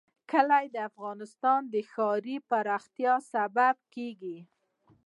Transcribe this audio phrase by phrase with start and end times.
[0.31, 4.37] کلي د افغانستان د ښاري پراختیا سبب کېږي.